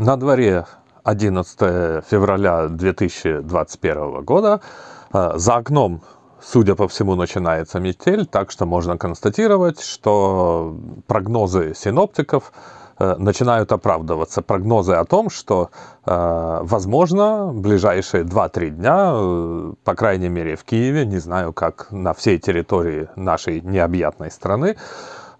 На 0.00 0.16
дворе 0.16 0.64
11 1.04 1.58
февраля 2.06 2.68
2021 2.68 4.24
года. 4.24 4.62
А, 5.12 5.36
за 5.36 5.56
окном, 5.56 6.00
судя 6.40 6.74
по 6.74 6.88
всему, 6.88 7.16
начинается 7.16 7.80
метель, 7.80 8.24
так 8.24 8.50
что 8.50 8.64
можно 8.64 8.96
констатировать, 8.96 9.82
что 9.82 10.74
прогнозы 11.06 11.74
синоптиков 11.74 12.50
э, 12.98 13.16
начинают 13.18 13.72
оправдываться. 13.72 14.40
Прогнозы 14.40 14.94
о 14.94 15.04
том, 15.04 15.28
что, 15.28 15.68
э, 16.06 16.60
возможно, 16.62 17.52
ближайшие 17.52 18.24
2-3 18.24 18.70
дня, 18.70 19.12
э, 19.12 19.72
по 19.84 19.94
крайней 19.94 20.30
мере 20.30 20.56
в 20.56 20.64
Киеве, 20.64 21.04
не 21.04 21.18
знаю, 21.18 21.52
как 21.52 21.92
на 21.92 22.14
всей 22.14 22.38
территории 22.38 23.10
нашей 23.16 23.60
необъятной 23.60 24.30
страны, 24.30 24.76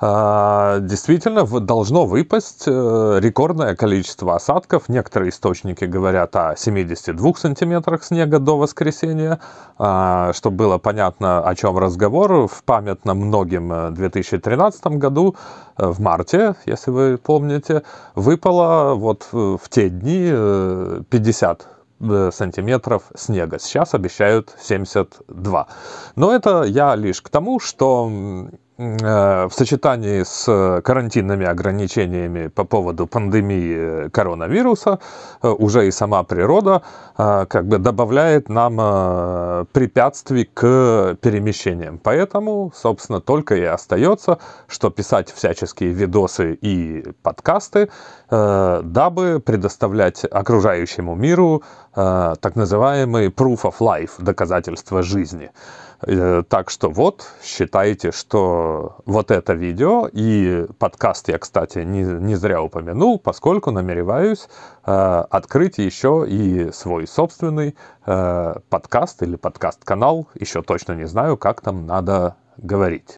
действительно 0.01 1.45
должно 1.45 2.07
выпасть 2.07 2.65
э, 2.67 3.19
рекордное 3.21 3.77
количество 3.77 4.35
осадков. 4.35 4.89
Некоторые 4.89 5.29
источники 5.29 5.85
говорят 5.85 6.35
о 6.37 6.57
72 6.57 7.35
сантиметрах 7.35 8.03
снега 8.03 8.39
до 8.39 8.57
воскресенья. 8.57 9.41
А, 9.77 10.33
чтобы 10.33 10.57
было 10.57 10.79
понятно, 10.79 11.47
о 11.47 11.55
чем 11.55 11.77
разговор, 11.77 12.49
в 12.49 12.65
памятном 12.65 13.19
многим 13.19 13.95
2013 13.95 14.81
э, 14.87 14.91
году, 14.91 15.37
э, 15.77 15.87
в 15.87 16.01
марте, 16.01 16.55
если 16.65 16.91
вы 16.91 17.19
помните, 17.19 17.83
выпало 18.15 18.95
вот 18.95 19.29
в 19.33 19.61
те 19.69 19.91
дни 19.91 20.31
50 21.11 21.69
сантиметров 22.31 23.03
снега. 23.15 23.59
Сейчас 23.59 23.93
обещают 23.93 24.57
72. 24.63 25.67
Но 26.17 26.35
это 26.35 26.63
я 26.63 26.95
лишь 26.95 27.21
к 27.21 27.29
тому, 27.29 27.61
что 27.61 28.11
в 28.81 29.51
сочетании 29.53 30.23
с 30.23 30.81
карантинными 30.83 31.45
ограничениями 31.45 32.47
по 32.49 32.65
поводу 32.65 33.07
пандемии 33.07 34.09
коронавируса 34.09 35.01
э, 35.43 35.49
уже 35.49 35.87
и 35.87 35.91
сама 35.91 36.23
природа 36.23 36.81
э, 37.19 37.45
как 37.47 37.67
бы 37.67 37.79
добавляет 37.79 38.49
нам 38.49 38.77
препятствий 39.73 40.45
к 40.45 41.17
перемещениям. 41.21 41.99
Поэтому, 41.99 42.73
собственно, 42.75 43.21
только 43.21 43.57
и 43.57 43.65
остается, 43.65 44.39
что 44.67 44.89
писать 44.89 45.31
всяческие 45.31 45.91
видосы 45.91 46.55
и 46.55 47.05
подкасты, 47.23 47.91
дабы 48.31 49.43
предоставлять 49.45 50.25
окружающему 50.25 51.15
миру 51.15 51.63
так 51.95 52.53
называемый 52.55 53.29
proof 53.29 53.63
of 53.63 53.75
life, 53.81 54.13
доказательства 54.19 55.03
жизни. 55.03 55.51
Э, 56.03 56.43
так 56.49 56.71
что 56.71 56.89
вот, 56.89 57.27
считайте, 57.43 58.11
что 58.11 58.97
вот 59.05 59.31
это 59.31 59.53
видео 59.53 60.09
и 60.11 60.67
подкаст 60.79 61.29
я, 61.29 61.39
кстати, 61.39 61.81
не, 61.81 62.03
не 62.03 62.37
зря 62.37 62.63
упомянул, 62.63 63.19
поскольку 63.19 63.71
намереваюсь 63.71 64.49
э, 64.87 65.25
открыть 65.31 65.79
еще 65.79 66.25
и 66.27 66.71
свой 66.73 67.07
собственный 67.07 67.77
э, 68.07 68.55
подкаст 68.71 69.23
или 69.23 69.37
подкаст-канал, 69.37 70.29
еще 70.35 70.63
точно 70.63 70.93
не 70.93 71.07
знаю, 71.07 71.37
как 71.37 71.61
там 71.61 71.87
надо 71.87 72.37
говорить. 72.57 73.17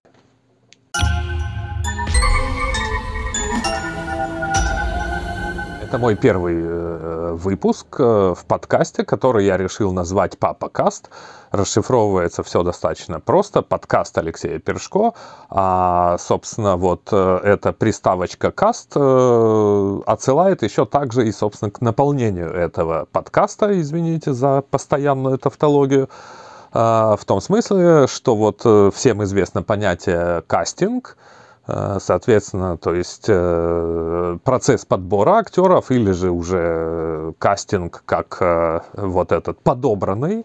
Это 5.93 5.99
мой 5.99 6.17
первый 6.17 6.57
э, 6.59 7.33
выпуск 7.35 7.97
э, 7.99 8.35
в 8.35 8.47
подкасте, 8.47 9.05
который 9.05 9.45
я 9.45 9.59
решил 9.59 9.93
назвать 9.93 10.39
«Папа 10.39 10.71
Каст». 10.71 11.11
Расшифровывается 11.51 12.43
все 12.43 12.63
достаточно 12.63 13.21
просто. 13.21 13.61
Подкаст 13.61 14.17
Алексея 14.17 14.59
Першко. 14.59 15.13
А, 15.51 16.17
собственно, 16.19 16.79
вот 16.79 17.11
э, 17.13 17.41
эта 17.45 17.75
приставочка 17.75 18.51
«каст» 18.51 18.97
отсылает 18.97 20.63
еще 20.63 20.87
также 20.87 21.29
и, 21.29 21.31
собственно, 21.31 21.71
к 21.71 21.83
наполнению 21.83 22.51
этого 22.51 23.07
подкаста, 23.13 23.79
извините 23.79 24.33
за 24.33 24.63
постоянную 24.63 25.37
тавтологию, 25.37 26.09
а, 26.73 27.19
в 27.19 27.27
том 27.27 27.43
смысле, 27.43 28.07
что 28.07 28.35
вот 28.35 28.95
всем 28.95 29.23
известно 29.25 29.63
понятие 29.63 30.41
«кастинг», 30.47 31.19
соответственно, 31.67 32.77
то 32.77 32.93
есть 32.93 33.27
э, 33.29 34.39
процесс 34.43 34.85
подбора 34.85 35.39
актеров 35.39 35.91
или 35.93 36.11
же 36.11 36.31
уже 36.31 37.35
кастинг 37.39 38.03
как 38.05 38.39
э, 38.41 38.81
вот 38.95 39.31
этот 39.31 39.61
подобранный 39.61 40.45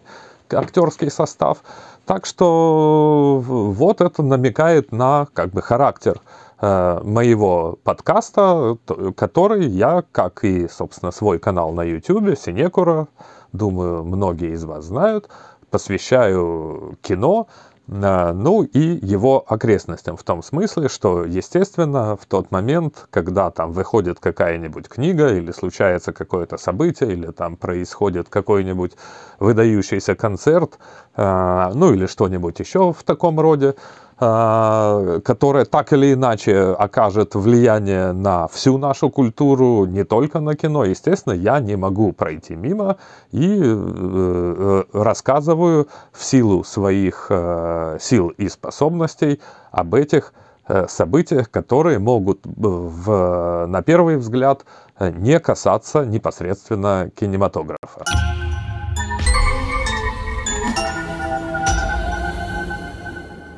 актерский 0.50 1.10
состав. 1.10 1.58
Так 2.06 2.24
что 2.24 3.42
вот 3.44 4.00
это 4.00 4.22
намекает 4.22 4.92
на 4.92 5.26
как 5.34 5.50
бы 5.50 5.60
характер 5.60 6.20
моего 6.60 7.78
подкаста, 7.84 8.78
который 9.14 9.66
я, 9.66 10.02
как 10.10 10.42
и, 10.42 10.66
собственно, 10.66 11.12
свой 11.12 11.38
канал 11.38 11.70
на 11.70 11.82
YouTube, 11.82 12.36
Синекура, 12.36 13.06
думаю, 13.52 14.02
многие 14.04 14.54
из 14.54 14.64
вас 14.64 14.86
знают, 14.86 15.28
посвящаю 15.70 16.96
кино, 17.00 17.46
ну 17.90 18.64
и 18.64 18.78
его 18.78 19.42
окрестностям, 19.48 20.18
в 20.18 20.22
том 20.22 20.42
смысле, 20.42 20.90
что, 20.90 21.24
естественно, 21.24 22.16
в 22.16 22.26
тот 22.26 22.50
момент, 22.50 23.06
когда 23.10 23.50
там 23.50 23.72
выходит 23.72 24.20
какая-нибудь 24.20 24.88
книга 24.88 25.28
или 25.34 25.52
случается 25.52 26.12
какое-то 26.12 26.58
событие, 26.58 27.12
или 27.12 27.28
там 27.28 27.56
происходит 27.56 28.28
какой-нибудь 28.28 28.92
выдающийся 29.40 30.14
концерт, 30.14 30.78
а, 31.16 31.72
ну 31.74 31.94
или 31.94 32.04
что-нибудь 32.04 32.60
еще 32.60 32.92
в 32.92 33.02
таком 33.04 33.40
роде, 33.40 33.74
а, 34.20 35.20
которое 35.20 35.64
так 35.64 35.92
или 35.92 36.12
иначе 36.12 36.58
окажет 36.58 37.36
влияние 37.36 38.12
на 38.12 38.48
всю 38.48 38.76
нашу 38.76 39.10
культуру, 39.10 39.84
не 39.84 40.02
только 40.02 40.40
на 40.40 40.56
кино. 40.56 40.84
Естественно, 40.84 41.34
я 41.34 41.60
не 41.60 41.76
могу 41.76 42.12
пройти 42.12 42.56
мимо 42.56 42.96
и 43.30 43.60
э, 43.62 43.64
э, 43.64 44.84
рассказываю 44.92 45.86
в 46.12 46.24
силу 46.24 46.64
своих 46.64 47.26
э, 47.30 47.98
сил 48.00 48.30
и 48.30 48.48
способностей 48.48 49.40
об 49.70 49.94
этих 49.94 50.32
событиях, 50.88 51.50
которые 51.50 51.98
могут 51.98 52.40
в, 52.44 53.66
на 53.66 53.82
первый 53.82 54.18
взгляд 54.18 54.66
не 55.00 55.40
касаться 55.40 56.04
непосредственно 56.04 57.10
кинематографа. 57.18 58.04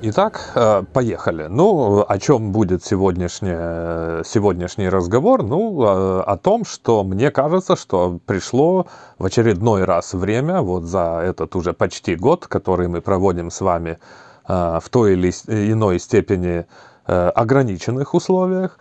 Итак, 0.03 0.53
э, 0.55 0.83
поехали. 0.95 1.47
Ну, 1.51 2.03
о 2.09 2.19
чем 2.19 2.53
будет 2.53 2.83
сегодняшний, 2.83 4.25
сегодняшний 4.25 4.89
разговор? 4.89 5.43
Ну, 5.43 5.83
э, 5.83 6.23
о 6.23 6.37
том, 6.39 6.65
что 6.65 7.05
мне 7.05 7.31
кажется, 7.31 7.77
что 7.77 8.19
пришло 8.25 8.87
в 9.19 9.27
очередной 9.27 9.85
раз 9.85 10.15
время, 10.15 10.63
вот 10.63 10.85
за 10.85 11.21
этот 11.23 11.55
уже 11.55 11.75
почти 11.75 12.17
год, 12.17 12.47
который 12.47 12.89
мы 12.89 13.03
проводим 13.03 13.51
с 13.51 13.61
вами 13.61 13.99
э, 14.49 14.79
в 14.83 14.89
той 14.89 15.13
или 15.13 15.31
иной 15.49 15.99
степени 16.01 16.65
ограниченных 17.07 18.15
условиях, 18.15 18.79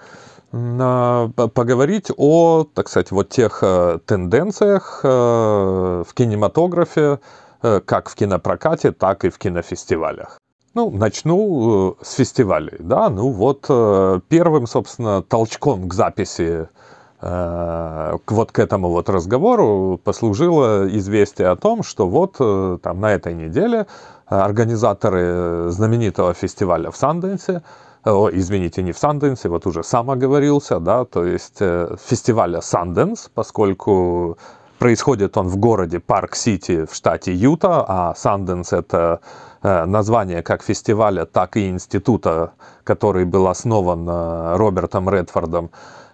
поговорить 0.52 2.12
о, 2.16 2.64
так 2.64 2.88
сказать, 2.88 3.12
вот 3.12 3.30
тех 3.30 3.64
тенденциях 4.06 5.00
в 5.04 6.08
кинематографе, 6.14 7.20
как 7.62 8.10
в 8.10 8.16
кинопрокате, 8.16 8.92
так 8.92 9.26
и 9.26 9.30
в 9.30 9.40
кинофестивалях. 9.40 10.40
Ну, 10.80 10.90
начну 10.92 11.92
э, 11.92 11.94
с 12.02 12.14
фестивалей, 12.14 12.78
да, 12.80 13.10
ну 13.10 13.32
вот 13.32 13.66
э, 13.68 14.22
первым, 14.30 14.66
собственно, 14.66 15.22
толчком 15.22 15.90
к 15.90 15.94
записи 15.94 16.70
э, 17.22 18.18
к 18.26 18.32
вот 18.32 18.54
к 18.54 18.60
этому 18.60 18.88
вот 18.88 19.10
разговору 19.10 20.00
послужило 20.02 20.88
известие 20.88 21.50
о 21.50 21.58
том, 21.58 21.84
что 21.84 22.08
вот 22.08 22.38
там 22.82 23.02
на 23.02 23.12
этой 23.12 23.34
неделе 23.34 23.88
организаторы 24.28 25.70
знаменитого 25.70 26.34
фестиваля 26.34 26.92
в 26.92 26.96
Санденсе, 26.96 27.62
о, 28.06 28.30
извините, 28.32 28.82
не 28.82 28.94
в 28.94 28.98
Санденсе, 28.98 29.50
вот 29.50 29.68
уже 29.68 29.84
сам 29.84 30.10
оговорился, 30.10 30.80
да, 30.80 31.04
то 31.04 31.26
есть 31.26 31.58
фестиваля 31.58 32.62
Санденс, 32.62 33.30
поскольку 33.34 34.38
происходит 34.80 35.38
он 35.38 35.48
в 35.48 35.58
городе 35.58 36.00
Парк-Сити 36.00 36.86
в 36.86 36.96
штате 36.96 37.34
Юта, 37.34 37.86
а 37.88 38.16
Санденс 38.16 38.74
это 38.74 39.20
Э, 39.62 39.86
название 39.86 40.42
как 40.42 40.64
фестиваля, 40.64 41.26
так 41.26 41.58
и 41.58 41.70
института, 41.70 42.52
который 42.86 43.26
был 43.26 43.48
основан 43.48 44.08
э, 44.08 44.56
Робертом 44.56 45.10
Редфордом, 45.10 45.70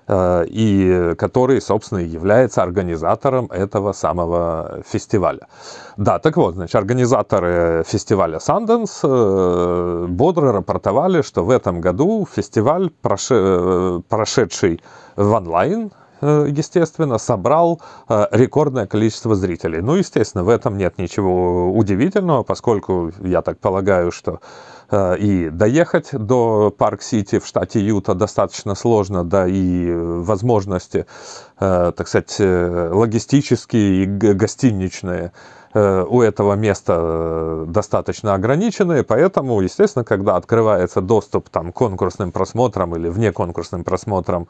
э, 0.07 0.45
и 0.47 1.13
который, 1.15 1.62
собственно, 1.62 2.00
является 2.00 2.63
организатором 2.63 3.45
этого 3.51 3.94
самого 3.94 4.81
фестиваля. 4.91 5.47
Да, 5.95 6.18
так 6.18 6.38
вот, 6.38 6.56
значит, 6.56 6.73
организаторы 6.73 7.83
фестиваля 7.85 8.39
Sundance 8.39 10.07
бодро 10.07 10.51
рапортовали, 10.51 11.21
что 11.21 11.45
в 11.45 11.51
этом 11.51 11.81
году 11.81 12.27
фестиваль, 12.35 12.89
прошедший 14.09 14.81
в 15.15 15.31
онлайн 15.33 15.91
естественно, 16.21 17.17
собрал 17.17 17.81
э, 18.07 18.27
рекордное 18.31 18.88
количество 18.88 19.35
зрителей. 19.35 19.81
Ну, 19.81 19.95
естественно, 19.95 20.44
в 20.44 20.50
этом 20.50 20.77
нет 20.77 20.97
ничего 20.97 21.71
удивительного, 21.71 22.44
поскольку 22.44 23.12
я 23.21 23.41
так 23.41 23.59
полагаю, 23.59 24.12
что 24.12 24.39
э, 24.89 25.17
и 25.17 25.50
доехать 25.50 26.09
до 26.12 26.73
Парк-Сити 26.75 27.39
в 27.39 27.45
штате 27.45 27.79
Юта 27.79 28.13
достаточно 28.13 28.75
сложно, 28.75 29.23
да 29.23 29.47
и 29.47 29.91
возможности, 29.94 31.06
э, 31.59 31.91
так 31.95 32.07
сказать, 32.07 32.35
логистические 32.39 34.03
и 34.03 34.06
гостиничные 34.06 35.31
у 35.77 36.21
этого 36.21 36.53
места 36.53 37.65
достаточно 37.68 38.33
ограниченные, 38.33 39.03
поэтому, 39.03 39.59
естественно, 39.59 40.06
когда 40.06 40.38
открывается 40.38 41.01
доступ 41.01 41.50
там, 41.50 41.73
к 41.73 41.75
конкурсным 41.75 42.31
просмотрам 42.31 42.95
или 42.95 43.09
вне 43.09 43.33
конкурсным 43.33 43.83
просмотрам 43.83 44.47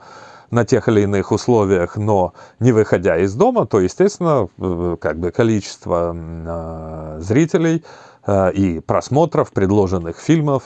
на 0.51 0.65
тех 0.65 0.87
или 0.87 1.01
иных 1.01 1.31
условиях, 1.31 1.97
но 1.97 2.33
не 2.59 2.71
выходя 2.71 3.17
из 3.17 3.33
дома, 3.33 3.65
то, 3.65 3.79
естественно, 3.79 4.47
э, 4.57 4.97
как 4.99 5.19
бы 5.19 5.31
количество 5.31 6.15
э, 6.15 7.19
зрителей 7.21 7.83
э, 8.25 8.51
и 8.53 8.79
просмотров 8.79 9.51
предложенных 9.51 10.17
фильмов 10.17 10.63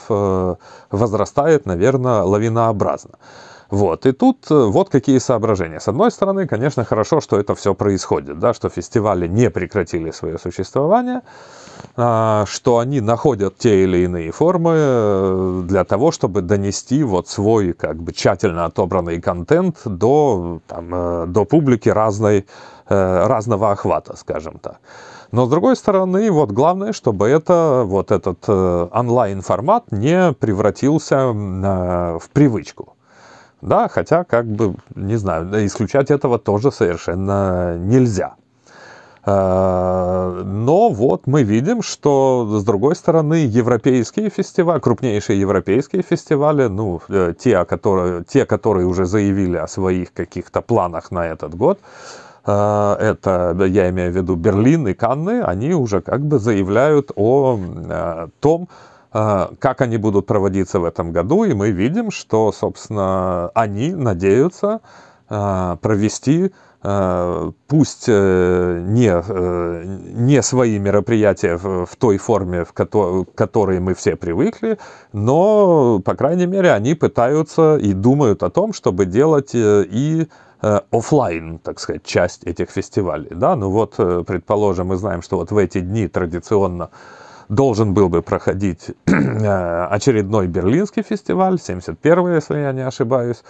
возрастает, 0.90 1.66
наверное, 1.66 2.22
лавинообразно. 2.24 3.18
Вот, 3.70 4.06
и 4.06 4.12
тут 4.12 4.50
вот 4.50 4.90
какие 4.90 5.20
соображения. 5.20 5.80
С 5.80 5.88
одной 5.88 6.12
стороны, 6.12 6.48
конечно, 6.48 6.84
хорошо, 6.84 7.22
что 7.22 7.40
это 7.40 7.54
все 7.54 7.76
происходит, 7.76 8.40
да, 8.40 8.54
что 8.54 8.70
фестивали 8.70 9.28
не 9.28 9.52
прекратили 9.52 10.10
свое 10.12 10.40
существование, 10.40 11.22
а, 11.96 12.46
что 12.48 12.80
они 12.80 13.02
находят 13.02 13.58
те 13.58 13.84
или 13.84 14.00
иные 14.00 14.32
формы 14.32 14.74
э, 14.76 15.62
для 15.66 15.84
того, 15.84 16.12
чтобы 16.12 16.42
донести 16.42 17.04
вот 17.04 17.28
свой 17.28 17.74
как 17.74 17.98
бы 18.02 18.12
тщательно 18.12 18.66
отобранный 18.66 19.22
контент 19.22 19.78
до, 19.86 20.62
там, 20.68 20.90
э, 20.94 21.26
до 21.28 21.46
публики 21.46 21.90
разной, 21.90 22.46
э, 22.88 23.28
разного 23.28 23.72
охвата, 23.72 24.16
скажем 24.18 24.60
так. 24.60 24.80
Но 25.32 25.46
с 25.46 25.50
другой 25.50 25.76
стороны, 25.76 26.32
вот 26.32 26.52
главное, 26.52 26.92
чтобы 26.92 27.28
это, 27.28 27.84
вот 27.86 28.12
этот 28.12 28.50
онлайн-формат 28.50 29.92
не 29.92 30.34
превратился 30.34 31.28
в 31.28 32.30
привычку. 32.34 32.96
Да, 33.62 33.90
хотя, 33.90 34.24
как 34.24 34.46
бы, 34.46 34.76
не 34.96 35.18
знаю, 35.18 35.66
исключать 35.66 36.12
этого 36.12 36.40
тоже 36.40 36.72
совершенно 36.72 37.78
нельзя. 37.78 38.36
Э, 39.26 40.44
но 40.46 40.90
вот 40.90 41.28
мы 41.28 41.44
видим, 41.44 41.82
что 41.82 42.48
с 42.60 42.64
другой 42.64 42.96
стороны 42.96 43.46
европейские 43.46 44.30
фестивали, 44.30 44.80
крупнейшие 44.80 45.40
европейские 45.40 46.04
фестивали, 46.04 46.68
ну, 46.68 47.02
э, 47.10 47.34
те, 47.38 47.66
которые, 47.66 48.24
те, 48.24 48.46
которые 48.46 48.88
уже 48.88 49.06
заявили 49.06 49.58
о 49.58 49.68
своих 49.68 50.14
каких-то 50.14 50.62
планах 50.62 51.12
на 51.12 51.28
этот 51.28 51.54
год, 51.54 51.80
э, 52.46 52.96
это, 53.00 53.56
я 53.66 53.90
имею 53.90 54.14
в 54.14 54.16
виду 54.16 54.36
Берлин 54.36 54.88
и 54.88 54.94
Канны, 54.94 55.42
они 55.42 55.74
уже 55.74 56.02
как 56.02 56.22
бы 56.22 56.40
заявляют 56.40 57.12
о 57.16 57.60
том, 58.40 58.70
как 59.12 59.82
они 59.82 59.98
будут 59.98 60.26
проводиться 60.26 60.80
в 60.80 60.86
этом 60.86 61.12
году, 61.12 61.44
и 61.44 61.54
мы 61.54 61.72
видим, 61.72 62.12
что, 62.12 62.52
собственно, 62.52 63.50
они 63.56 63.94
надеются 63.94 64.82
провести 65.28 66.52
Э, 66.82 67.52
пусть 67.68 68.06
э, 68.08 68.84
не, 68.88 69.12
э, 69.12 69.84
не 70.14 70.42
свои 70.42 70.80
мероприятия 70.80 71.58
в 71.58 71.90
той 71.98 72.18
форме, 72.18 72.64
в 72.64 72.72
которой 72.72 73.80
мы 73.82 73.94
все 73.94 74.16
привыкли, 74.16 74.78
но, 75.12 76.00
по 76.00 76.16
крайней 76.16 76.46
мере, 76.46 76.72
они 76.72 76.94
пытаются 76.94 77.76
и 77.76 77.92
думают 77.92 78.44
о 78.44 78.50
том, 78.50 78.72
чтобы 78.74 79.06
делать 79.06 79.52
и 79.54 80.28
офлайн, 80.62 81.58
так 81.60 81.80
сказать, 81.80 82.04
часть 82.04 82.44
этих 82.44 82.70
фестивалей. 82.70 83.30
Да? 83.32 83.56
Ну 83.56 83.70
вот, 83.70 83.96
предположим, 83.96 84.88
мы 84.88 84.98
знаем, 84.98 85.22
что 85.22 85.38
вот 85.38 85.52
в 85.52 85.58
эти 85.58 85.80
дни 85.80 86.10
традиционно 86.10 86.90
должен 87.50 87.94
был 87.94 88.10
бы 88.10 88.22
проходить 88.22 88.92
очередной 89.06 90.48
берлинский 90.48 91.04
фестиваль, 91.04 91.56
71-й, 91.56 92.36
если 92.36 92.60
я 92.60 92.72
не 92.72 92.86
ошибаюсь. 92.86 93.44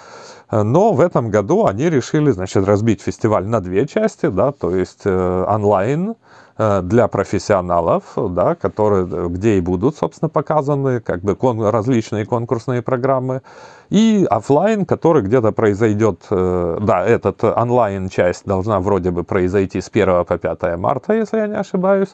Но 0.51 0.93
в 0.93 1.01
этом 1.01 1.29
году 1.29 1.67
они 1.67 1.89
решили, 1.89 2.31
значит, 2.31 2.65
разбить 2.65 3.01
фестиваль 3.01 3.45
на 3.45 3.59
две 3.61 3.85
части, 3.85 4.27
да, 4.27 4.51
то 4.51 4.75
есть 4.75 5.01
э, 5.03 5.45
онлайн 5.47 6.11
э, 6.11 6.13
для 6.59 7.07
профессионалов, 7.07 8.03
да, 8.15 8.55
которые, 8.55 9.29
где 9.29 9.57
и 9.57 9.61
будут, 9.61 9.95
собственно, 9.95 10.27
показаны 10.27 10.99
как 10.99 11.21
бы 11.21 11.35
кон, 11.35 11.61
различные 11.63 12.25
конкурсные 12.25 12.81
программы, 12.81 13.41
и 13.89 14.27
офлайн, 14.29 14.85
который 14.85 15.23
где-то 15.23 15.51
произойдет, 15.51 16.25
э, 16.29 16.77
да, 16.81 17.05
этот 17.05 17.43
онлайн-часть 17.43 18.45
должна 18.45 18.79
вроде 18.79 19.11
бы 19.11 19.23
произойти 19.23 19.81
с 19.81 19.89
1 19.89 20.25
по 20.25 20.37
5 20.37 20.77
марта, 20.77 21.13
если 21.13 21.37
я 21.37 21.47
не 21.47 21.57
ошибаюсь, 21.57 22.09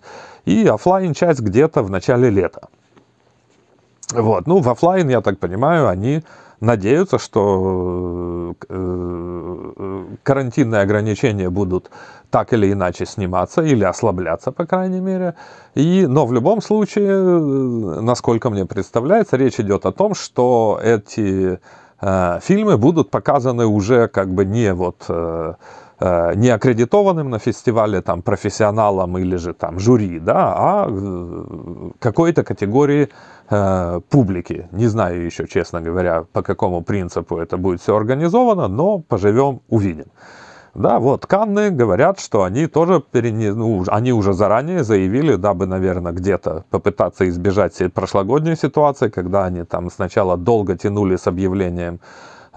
и 0.45 0.65
офлайн 0.67 1.13
часть 1.13 1.41
где-то 1.41 1.83
в 1.83 1.89
начале 1.89 2.29
лета. 2.29 2.69
Вот, 4.13 4.47
ну, 4.47 4.59
в 4.59 4.69
офлайн, 4.69 5.09
я 5.09 5.21
так 5.21 5.39
понимаю, 5.39 5.87
они 5.89 6.23
надеются, 6.61 7.19
что 7.19 8.53
э, 8.69 8.69
э, 8.69 10.05
карантинные 10.23 10.81
ограничения 10.81 11.49
будут 11.49 11.89
так 12.35 12.51
или 12.51 12.73
иначе 12.73 13.05
сниматься 13.05 13.61
или 13.61 13.85
ослабляться, 13.85 14.51
по 14.51 14.65
крайней 14.65 14.99
мере. 14.99 15.35
И, 15.73 16.05
но 16.05 16.25
в 16.25 16.33
любом 16.33 16.61
случае, 16.61 17.07
э, 17.07 18.01
насколько 18.01 18.49
мне 18.49 18.65
представляется, 18.65 19.37
речь 19.37 19.59
идет 19.61 19.85
о 19.85 19.91
том, 19.93 20.15
что 20.15 20.77
эти 20.83 21.59
э, 22.01 22.39
фильмы 22.41 22.77
будут 22.77 23.09
показаны 23.09 23.65
уже 23.65 24.09
как 24.09 24.27
бы 24.27 24.43
не 24.43 24.73
вот 24.73 25.05
э, 25.07 25.53
не 26.35 26.49
аккредитованным 26.49 27.29
на 27.29 27.39
фестивале 27.39 28.01
там 28.01 28.21
профессионалам 28.21 29.17
или 29.17 29.37
же 29.37 29.53
там 29.53 29.79
жюри, 29.79 30.19
да, 30.19 30.53
а 30.57 30.89
какой-то 31.99 32.43
категории 32.43 33.07
Э, 33.47 34.01
публики. 34.09 34.67
Не 34.71 34.87
знаю 34.87 35.23
еще, 35.23 35.47
честно 35.47 35.79
говоря, 35.79 36.23
по 36.33 36.41
какому 36.41 36.81
принципу 36.81 37.37
это 37.37 37.57
будет 37.57 37.79
все 37.79 37.95
организовано, 37.95 38.67
но 38.67 38.97
поживем, 38.99 39.61
увидим. 39.69 40.07
Да, 40.75 40.99
вот 40.99 41.25
Канны 41.25 41.71
говорят, 41.71 42.19
что 42.19 42.43
они 42.43 42.67
тоже 42.67 43.01
перене... 43.11 43.53
ну, 43.53 43.83
они 43.87 44.11
уже 44.11 44.33
заранее 44.33 44.83
заявили, 44.83 45.35
дабы, 45.35 45.65
наверное, 45.65 46.11
где-то 46.11 46.65
попытаться 46.69 47.27
избежать 47.29 47.81
прошлогодней 47.93 48.55
ситуации, 48.55 49.09
когда 49.09 49.45
они 49.45 49.63
там 49.63 49.89
сначала 49.89 50.37
долго 50.37 50.77
тянули 50.77 51.15
с 51.15 51.27
объявлением 51.27 51.99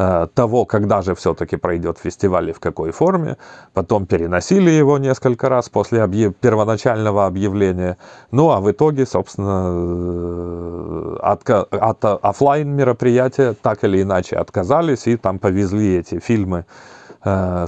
Э, 0.00 0.28
того, 0.32 0.64
когда 0.64 1.02
же 1.02 1.16
все-таки 1.16 1.56
пройдет 1.56 1.98
фестиваль 1.98 2.50
и 2.50 2.52
в 2.52 2.60
какой 2.60 2.92
форме. 2.92 3.36
Потом 3.74 4.06
переносили 4.06 4.70
его 4.70 4.96
несколько 4.96 5.48
раз 5.48 5.68
после 5.68 6.02
объяв... 6.02 6.36
первоначального 6.36 7.26
объявления. 7.26 7.96
Ну 8.30 8.50
а 8.50 8.60
в 8.60 8.70
итоге, 8.70 9.06
собственно, 9.06 9.72
э, 9.72 11.16
от, 11.20 11.50
от 11.50 12.04
офлайн 12.04 12.68
мероприятия 12.76 13.54
так 13.60 13.82
или 13.82 14.00
иначе 14.02 14.36
отказались 14.36 15.08
и 15.08 15.16
там 15.16 15.40
повезли 15.40 15.96
эти 15.96 16.20
фильмы 16.20 16.64
с, 17.24 17.66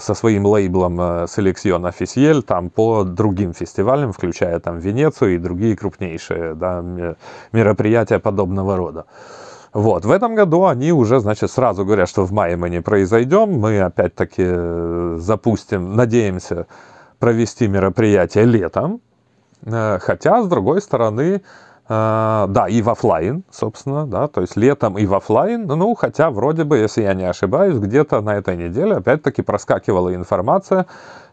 со 0.00 0.14
своим 0.14 0.46
лейблом 0.46 1.00
Selection 1.00 1.88
Officiel 1.88 2.42
там 2.42 2.68
по 2.68 3.04
другим 3.04 3.54
фестивалям, 3.54 4.12
включая 4.12 4.58
там 4.58 4.78
Венецию 4.78 5.36
и 5.36 5.38
другие 5.38 5.76
крупнейшие 5.76 6.54
да, 6.54 6.84
мероприятия 7.52 8.18
подобного 8.18 8.76
рода. 8.76 9.06
Вот. 9.72 10.04
В 10.04 10.10
этом 10.10 10.34
году 10.34 10.66
они 10.66 10.92
уже, 10.92 11.20
значит, 11.20 11.50
сразу 11.50 11.84
говорят, 11.84 12.08
что 12.08 12.24
в 12.24 12.32
мае 12.32 12.56
мы 12.56 12.70
не 12.70 12.80
произойдем. 12.80 13.60
Мы 13.60 13.80
опять-таки 13.80 14.42
э, 14.44 15.16
запустим, 15.20 15.94
надеемся 15.94 16.66
провести 17.18 17.68
мероприятие 17.68 18.44
летом. 18.44 19.00
Э, 19.66 19.98
хотя, 20.00 20.42
с 20.42 20.48
другой 20.48 20.80
стороны, 20.80 21.22
э, 21.22 21.40
да, 21.88 22.66
и 22.68 22.82
в 22.82 22.90
офлайн, 22.90 23.44
собственно, 23.50 24.06
да, 24.06 24.28
то 24.28 24.42
есть 24.42 24.56
летом 24.56 24.98
и 24.98 25.06
в 25.06 25.14
офлайн, 25.14 25.66
ну, 25.66 25.94
хотя 25.94 26.30
вроде 26.30 26.64
бы, 26.64 26.76
если 26.76 27.02
я 27.02 27.14
не 27.14 27.24
ошибаюсь, 27.24 27.78
где-то 27.78 28.20
на 28.20 28.36
этой 28.36 28.56
неделе 28.56 28.96
опять-таки 28.96 29.42
проскакивала 29.42 30.14
информация 30.14 30.86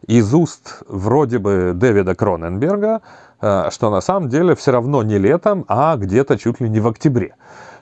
из 0.07 0.33
уст 0.33 0.83
вроде 0.87 1.39
бы 1.39 1.73
Дэвида 1.75 2.15
Кроненберга, 2.15 3.01
что 3.39 3.89
на 3.89 3.99
самом 4.01 4.29
деле 4.29 4.55
все 4.55 4.71
равно 4.71 5.03
не 5.03 5.17
летом, 5.17 5.65
а 5.67 5.97
где-то 5.97 6.37
чуть 6.37 6.61
ли 6.61 6.69
не 6.69 6.79
в 6.79 6.87
октябре. 6.87 7.35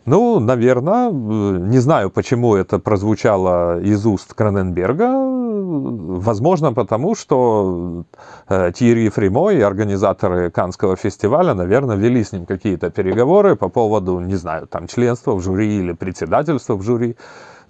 Ну, 0.06 0.40
наверное, 0.40 1.12
не 1.12 1.80
знаю, 1.80 2.10
почему 2.10 2.56
это 2.56 2.80
прозвучало 2.80 3.80
из 3.80 4.06
уст 4.06 4.34
Кроненберга. 4.34 5.33
Возможно, 5.74 6.74
потому 6.74 7.16
что 7.16 8.04
э, 8.50 8.72
Тири 8.76 9.10
Фримо 9.10 9.50
и 9.52 9.62
организаторы 9.62 10.52
Канского 10.52 10.96
фестиваля, 10.96 11.54
наверное, 11.54 11.96
вели 11.96 12.24
с 12.24 12.32
ним 12.32 12.46
какие-то 12.46 12.90
переговоры 12.90 13.56
по 13.56 13.70
поводу, 13.70 14.20
не 14.20 14.36
знаю, 14.36 14.68
там, 14.68 14.88
членства 14.88 15.34
в 15.34 15.42
жюри 15.42 15.80
или 15.80 15.94
председательства 15.94 16.76
в 16.76 16.84
жюри. 16.84 17.16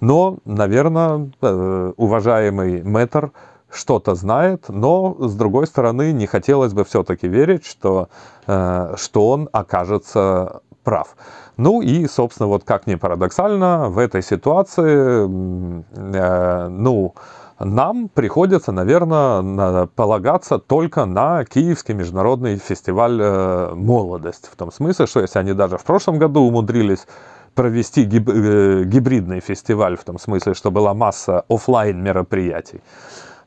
Но, 0.02 0.38
наверное, 0.46 1.32
э, 1.42 1.94
уважаемый 1.98 2.84
мэтр 2.84 3.32
что-то 3.72 4.16
знает, 4.16 4.66
но, 4.68 5.16
с 5.20 5.36
другой 5.36 5.66
стороны, 5.68 6.12
не 6.12 6.28
хотелось 6.28 6.74
бы 6.74 6.84
все-таки 6.84 7.28
верить, 7.28 7.66
что, 7.66 8.10
э, 8.48 8.96
что 8.98 9.30
он 9.30 9.50
окажется 9.52 10.62
прав. 10.84 11.16
Ну 11.58 11.82
и, 11.82 12.08
собственно, 12.08 12.48
вот 12.48 12.64
как 12.64 12.88
ни 12.88 12.96
парадоксально, 12.96 13.90
в 13.90 13.98
этой 13.98 14.22
ситуации, 14.22 15.26
ну, 15.28 17.14
нам 17.60 18.10
приходится, 18.10 18.72
наверное, 18.72 19.86
полагаться 19.88 20.58
только 20.58 21.06
на 21.06 21.46
Киевский 21.46 21.94
международный 21.94 22.58
фестиваль 22.58 23.20
э, 23.22 23.74
«Молодость». 23.76 24.50
В 24.52 24.56
том 24.56 24.72
смысле, 24.72 25.08
что 25.08 25.22
если 25.22 25.40
они 25.40 25.54
даже 25.54 25.78
в 25.78 25.84
прошлом 25.84 26.18
году 26.18 26.42
умудрились 26.42 27.06
провести 27.54 28.04
гиб, 28.04 28.30
э, 28.30 28.84
гибридный 28.86 29.40
фестиваль, 29.40 29.98
в 29.98 30.04
том 30.04 30.20
смысле, 30.20 30.54
что 30.54 30.72
была 30.72 30.94
масса 30.94 31.46
офлайн 31.48 32.02
мероприятий, 32.02 32.82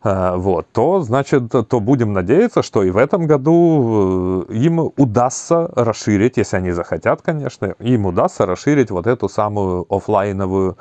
э, 0.04 0.36
вот, 0.36 0.66
то, 0.72 1.00
значит, 1.00 1.50
то 1.50 1.80
будем 1.80 2.12
надеяться, 2.12 2.62
что 2.62 2.84
и 2.84 2.90
в 2.90 2.96
этом 2.96 3.26
году 3.26 4.42
им 4.48 4.92
удастся 4.96 5.68
расширить, 5.74 6.36
если 6.36 6.56
они 6.56 6.70
захотят, 6.70 7.22
конечно, 7.22 7.74
им 7.80 8.06
удастся 8.06 8.46
расширить 8.46 8.90
вот 8.90 9.06
эту 9.06 9.28
самую 9.28 9.84
офлайновую 9.88 10.76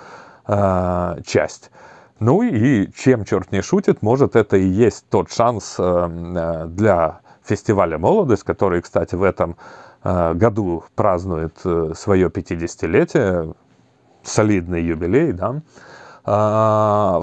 э, 0.47 1.17
часть. 1.25 1.71
Ну 2.19 2.43
и 2.43 2.89
чем 2.93 3.25
черт 3.25 3.51
не 3.51 3.61
шутит, 3.61 4.01
может 4.01 4.37
это 4.37 4.55
и 4.55 4.65
есть 4.65 5.05
тот 5.09 5.31
шанс 5.31 5.75
э, 5.77 5.83
э, 5.83 6.65
для 6.67 7.19
фестиваля 7.43 7.97
«Молодость», 7.97 8.43
который, 8.43 8.81
кстати, 8.81 9.15
в 9.15 9.23
этом 9.23 9.57
э, 10.03 10.33
году 10.33 10.85
празднует 10.95 11.57
свое 11.97 12.29
50-летие, 12.29 13.53
солидный 14.23 14.81
юбилей, 14.81 15.33
да, 15.33 15.61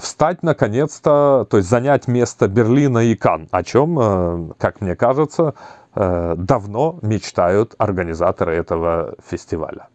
встать 0.01 0.45
наконец-то, 0.45 1.45
то 1.51 1.57
есть 1.57 1.69
занять 1.69 2.07
место 2.07 2.47
Берлина 2.47 2.99
и 2.99 3.17
Кан, 3.17 3.49
о 3.51 3.65
чем, 3.65 4.55
как 4.59 4.81
мне 4.81 4.95
кажется, 4.95 5.55
давно 5.93 7.01
мечтают 7.03 7.75
организаторы 7.79 8.55
этого 8.55 9.17
фестиваля. 9.29 9.89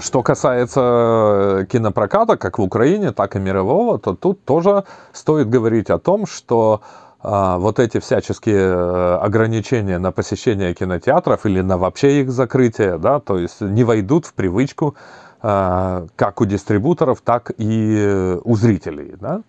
Что 0.00 0.22
касается 0.22 0.80
э, 0.80 1.66
кинопроката, 1.68 2.36
как 2.36 2.58
в 2.58 2.62
Украине, 2.62 3.12
так 3.12 3.34
и 3.34 3.40
мирового, 3.40 3.98
то 3.98 4.14
тут 4.14 4.44
тоже 4.44 4.84
стоит 5.12 5.48
говорить 5.50 5.90
о 5.90 5.98
том, 5.98 6.26
что 6.26 6.80
а, 7.20 7.58
вот 7.58 7.80
эти 7.80 7.98
всяческие 7.98 8.68
э, 8.68 9.16
ограничения 9.16 9.98
на 9.98 10.12
посещение 10.12 10.74
кинотеатров 10.74 11.44
или 11.46 11.60
на 11.60 11.76
вообще 11.76 12.20
их 12.20 12.30
закрытие, 12.30 12.98
да, 12.98 13.18
то 13.18 13.36
есть 13.36 13.60
не 13.60 13.82
войдут 13.82 14.26
в 14.26 14.34
привычку 14.34 14.94
как 15.42 16.40
у 16.40 16.46
дистрибуторов, 16.46 17.20
так 17.20 17.52
и 17.58 18.38
у 18.44 18.56
зрителей. 18.56 19.14
Да? 19.20 19.42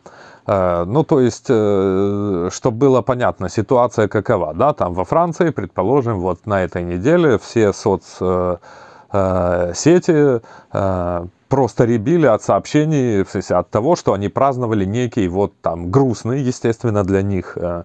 Ну, 0.85 1.03
то 1.05 1.21
есть, 1.21 1.45
чтобы 1.45 2.77
было 2.77 3.01
понятно, 3.01 3.47
ситуация 3.47 4.09
какова, 4.09 4.53
да, 4.53 4.73
там 4.73 4.93
во 4.93 5.05
Франции, 5.05 5.51
предположим, 5.51 6.19
вот 6.19 6.45
на 6.45 6.65
этой 6.65 6.83
неделе 6.83 7.39
все 7.39 7.71
соц 7.71 8.17
Э, 9.15 9.71
сети 9.73 10.41
э, 10.73 11.25
просто 11.47 11.85
ребили 11.85 12.25
от 12.25 12.43
сообщений, 12.43 13.23
в 13.23 13.29
смысле, 13.29 13.55
от 13.57 13.69
того, 13.69 13.95
что 13.95 14.11
они 14.13 14.27
праздновали 14.27 14.83
некий 14.83 15.27
вот 15.29 15.53
там 15.61 15.89
грустный, 15.89 16.41
естественно, 16.41 17.03
для 17.03 17.21
них 17.21 17.57
э, 17.57 17.83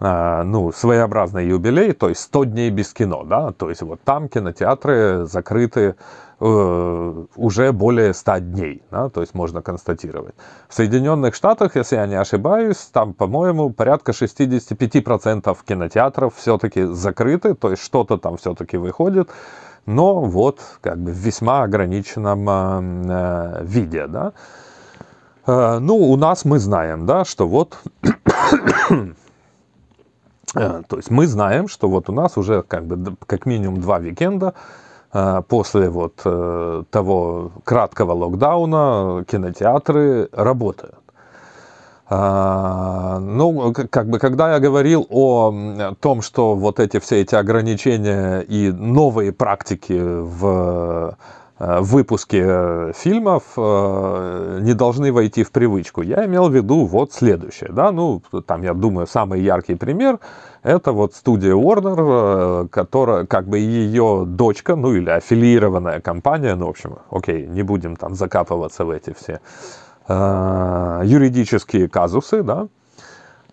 ну, 0.00 0.70
своеобразный 0.70 1.48
юбилей, 1.48 1.92
то 1.92 2.08
есть 2.08 2.20
100 2.20 2.44
дней 2.44 2.70
без 2.70 2.92
кино, 2.92 3.24
да, 3.24 3.50
то 3.50 3.68
есть 3.68 3.82
вот 3.82 4.00
там 4.04 4.28
кинотеатры 4.28 5.26
закрыты 5.26 5.96
э, 6.38 7.24
уже 7.34 7.72
более 7.72 8.14
100 8.14 8.38
дней, 8.38 8.82
да, 8.92 9.08
то 9.08 9.22
есть 9.22 9.34
можно 9.34 9.60
констатировать. 9.60 10.36
В 10.68 10.74
Соединенных 10.74 11.34
Штатах, 11.34 11.74
если 11.74 11.96
я 11.96 12.06
не 12.06 12.14
ошибаюсь, 12.14 12.88
там, 12.92 13.12
по-моему, 13.12 13.70
порядка 13.70 14.12
65% 14.12 15.56
кинотеатров 15.66 16.36
все-таки 16.36 16.84
закрыты, 16.84 17.54
то 17.54 17.70
есть 17.70 17.82
что-то 17.82 18.18
там 18.18 18.36
все-таки 18.36 18.76
выходит, 18.76 19.28
но 19.88 20.20
вот 20.20 20.60
как 20.82 20.98
бы 20.98 21.12
в 21.12 21.16
весьма 21.16 21.62
ограниченном 21.62 22.48
э, 22.48 23.64
виде, 23.64 24.06
да. 24.06 24.32
Э, 25.46 25.78
ну, 25.80 25.96
у 25.96 26.16
нас 26.16 26.44
мы 26.44 26.58
знаем, 26.58 27.06
да, 27.06 27.24
что 27.24 27.48
вот, 27.48 27.78
э, 30.54 30.82
то 30.88 30.96
есть 30.96 31.10
мы 31.10 31.26
знаем, 31.26 31.68
что 31.68 31.88
вот 31.88 32.10
у 32.10 32.12
нас 32.12 32.36
уже 32.36 32.62
как 32.62 32.84
бы 32.84 33.16
как 33.26 33.46
минимум 33.46 33.80
два 33.80 33.98
викенда 33.98 34.52
э, 35.14 35.42
после 35.48 35.88
вот 35.88 36.20
э, 36.22 36.82
того 36.90 37.50
краткого 37.64 38.12
локдауна 38.12 39.24
кинотеатры 39.26 40.28
работают. 40.32 40.98
А, 42.10 43.18
ну, 43.20 43.74
как 43.90 44.08
бы, 44.08 44.18
когда 44.18 44.54
я 44.54 44.60
говорил 44.60 45.06
о 45.10 45.94
том, 46.00 46.22
что 46.22 46.54
вот 46.54 46.80
эти 46.80 46.98
все 47.00 47.20
эти 47.20 47.34
ограничения 47.34 48.40
и 48.40 48.72
новые 48.72 49.30
практики 49.32 49.92
в 50.00 51.18
э, 51.58 51.80
выпуске 51.80 52.94
фильмов 52.94 53.42
э, 53.58 54.60
не 54.62 54.72
должны 54.72 55.12
войти 55.12 55.44
в 55.44 55.50
привычку. 55.52 56.00
Я 56.00 56.24
имел 56.24 56.48
в 56.48 56.54
виду 56.54 56.86
вот 56.86 57.12
следующее, 57.12 57.72
да, 57.72 57.92
ну, 57.92 58.22
там, 58.46 58.62
я 58.62 58.72
думаю, 58.72 59.06
самый 59.06 59.42
яркий 59.42 59.74
пример– 59.74 60.18
это 60.62 60.92
вот 60.92 61.14
студия 61.14 61.54
Warner, 61.54 62.64
э, 62.64 62.68
которая, 62.68 63.26
как 63.26 63.48
бы, 63.48 63.58
ее 63.58 64.24
дочка, 64.26 64.76
ну, 64.76 64.94
или 64.94 65.10
аффилированная 65.10 66.00
компания, 66.00 66.54
ну, 66.54 66.68
в 66.68 66.70
общем, 66.70 66.96
окей, 67.10 67.46
не 67.46 67.62
будем 67.62 67.96
там 67.96 68.14
закапываться 68.14 68.86
в 68.86 68.90
эти 68.90 69.12
все 69.12 69.40
Э, 69.40 69.87
юридические 70.08 71.88
казусы, 71.88 72.42
да, 72.42 72.68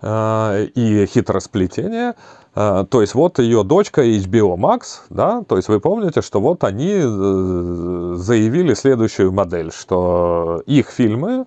э, 0.02 0.68
и 0.74 1.06
хитросплетения. 1.06 2.16
Э, 2.56 2.86
то 2.90 3.02
есть 3.02 3.14
вот 3.14 3.40
ее 3.40 3.64
дочка 3.64 4.06
HBO 4.06 4.56
Max, 4.56 5.02
да, 5.10 5.44
то 5.48 5.58
есть 5.58 5.68
вы 5.68 5.80
помните, 5.82 6.22
что 6.22 6.40
вот 6.40 6.64
они 6.64 7.02
заявили 7.02 8.74
следующую 8.74 9.34
модель, 9.34 9.72
что 9.72 10.64
их 10.66 10.90
фильмы 10.90 11.46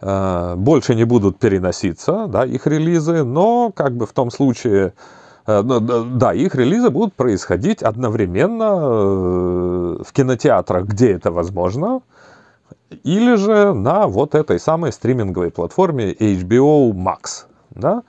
больше 0.00 0.94
не 0.94 1.02
будут 1.02 1.40
переноситься, 1.40 2.26
да, 2.28 2.44
их 2.44 2.68
релизы, 2.68 3.24
но 3.24 3.72
как 3.74 3.96
бы 3.96 4.06
в 4.06 4.12
том 4.12 4.30
случае, 4.30 4.92
да, 5.44 6.32
их 6.32 6.54
релизы 6.54 6.90
будут 6.90 7.14
происходить 7.14 7.82
одновременно 7.82 8.76
в 10.04 10.12
кинотеатрах, 10.12 10.84
где 10.84 11.14
это 11.14 11.32
возможно, 11.32 12.02
или 13.04 13.34
же 13.36 13.72
на 13.72 14.06
вот 14.06 14.34
этой 14.34 14.58
самой 14.58 14.92
стриминговой 14.92 15.50
платформе 15.50 16.12
HBO 16.12 16.92
Max. 16.92 17.46
Да? 17.70 18.02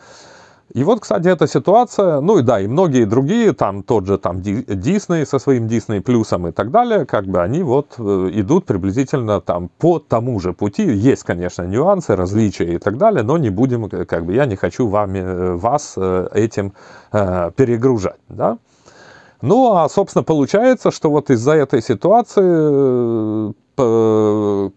И 0.73 0.83
вот, 0.83 0.99
кстати, 0.99 1.27
эта 1.27 1.47
ситуация, 1.47 2.21
ну 2.21 2.37
и 2.37 2.43
да, 2.43 2.59
и 2.59 2.67
многие 2.67 3.05
другие, 3.05 3.53
там 3.53 3.81
тот 3.81 4.05
же 4.05 4.19
там 4.19 4.37
Disney 4.37 5.25
со 5.25 5.39
своим 5.39 5.65
Disney 5.65 5.99
плюсом 6.01 6.47
и 6.47 6.51
так 6.51 6.69
далее, 6.69 7.05
как 7.05 7.25
бы 7.25 7.41
они 7.41 7.63
вот 7.63 7.95
э, 7.97 8.29
идут 8.33 8.65
приблизительно 8.65 9.41
там 9.41 9.69
по 9.79 9.97
тому 9.97 10.39
же 10.39 10.53
пути. 10.53 10.83
Есть, 10.83 11.23
конечно, 11.23 11.63
нюансы, 11.63 12.15
различия 12.15 12.75
и 12.75 12.77
так 12.77 12.97
далее, 12.97 13.23
но 13.23 13.39
не 13.39 13.49
будем, 13.49 13.85
э, 13.85 14.05
как 14.05 14.25
бы 14.25 14.33
я 14.35 14.45
не 14.45 14.55
хочу 14.55 14.87
вами, 14.87 15.19
э, 15.19 15.55
вас 15.55 15.97
этим 15.97 16.73
э, 17.11 17.51
перегружать, 17.55 18.19
да. 18.29 18.59
Ну, 19.41 19.73
а, 19.73 19.89
собственно, 19.89 20.23
получается, 20.23 20.91
что 20.91 21.09
вот 21.09 21.29
из-за 21.31 21.53
этой 21.53 21.81
ситуации 21.81 23.53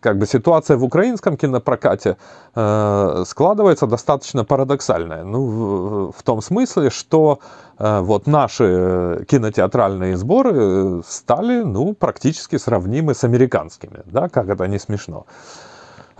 как 0.00 0.18
бы 0.18 0.26
ситуация 0.26 0.76
в 0.76 0.84
украинском 0.84 1.36
кинопрокате 1.36 2.16
э, 2.54 3.24
складывается 3.26 3.86
достаточно 3.86 4.44
парадоксальная. 4.44 5.24
Ну, 5.24 6.12
в, 6.16 6.22
том 6.22 6.42
смысле, 6.42 6.90
что 6.90 7.38
э, 7.78 8.00
вот 8.00 8.26
наши 8.26 9.24
кинотеатральные 9.28 10.16
сборы 10.16 11.02
стали, 11.06 11.62
ну, 11.64 11.94
практически 11.94 12.58
сравнимы 12.58 13.14
с 13.14 13.24
американскими, 13.24 14.02
да, 14.06 14.28
как 14.28 14.48
это 14.48 14.66
не 14.68 14.78
смешно. 14.78 15.26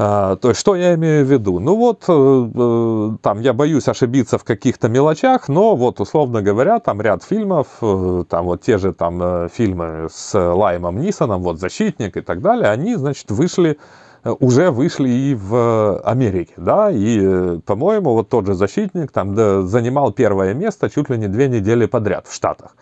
То 0.02 0.48
есть, 0.48 0.58
что 0.58 0.74
я 0.74 0.94
имею 0.94 1.24
в 1.24 1.30
виду? 1.30 1.60
Ну 1.60 1.76
вот, 1.76 2.04
э, 2.08 2.12
э, 2.12 3.16
там, 3.20 3.40
я 3.40 3.52
боюсь 3.52 3.88
ошибиться 3.88 4.38
в 4.38 4.44
каких-то 4.44 4.88
мелочах, 4.88 5.48
но 5.48 5.76
вот, 5.76 6.00
условно 6.00 6.40
говоря, 6.42 6.80
там 6.80 7.00
ряд 7.00 7.22
фильмов, 7.22 7.66
э, 7.82 8.24
там 8.28 8.46
вот 8.46 8.62
те 8.62 8.78
же 8.78 8.92
там 8.92 9.48
фильмы 9.50 10.08
с 10.10 10.34
Лаймом 10.34 10.98
Нисоном, 10.98 11.42
вот 11.42 11.60
«Защитник» 11.60 12.16
и 12.16 12.20
так 12.20 12.40
далее, 12.40 12.70
они, 12.70 12.96
значит, 12.96 13.30
вышли, 13.30 13.78
уже 14.24 14.70
вышли 14.70 15.08
и 15.08 15.34
в 15.34 16.00
Америке, 16.00 16.54
да, 16.56 16.90
и, 16.90 17.58
по-моему, 17.60 18.14
вот 18.14 18.28
тот 18.28 18.46
же 18.46 18.54
«Защитник» 18.54 19.12
там 19.12 19.34
да, 19.34 19.62
занимал 19.62 20.12
первое 20.12 20.54
место 20.54 20.88
чуть 20.90 21.10
ли 21.10 21.18
не 21.18 21.28
две 21.28 21.48
недели 21.48 21.86
подряд 21.86 22.26
в 22.26 22.34
Штатах. 22.34 22.76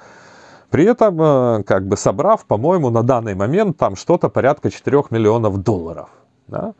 При 0.71 0.85
этом, 0.85 1.65
как 1.65 1.89
бы 1.89 1.97
собрав, 1.97 2.45
по-моему, 2.47 2.91
на 2.91 3.03
данный 3.03 3.35
момент 3.35 3.77
там 3.77 3.97
что-то 3.97 4.29
порядка 4.29 4.71
4 4.71 5.03
миллионов 5.11 5.59
долларов. 5.63 6.09
Да? 6.51 6.75